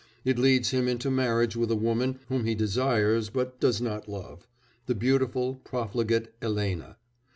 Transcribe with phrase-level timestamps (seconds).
[0.25, 4.47] It leads him into marriage with a woman whom he desires but does not love
[4.87, 6.97] the beautiful, profligate Elena.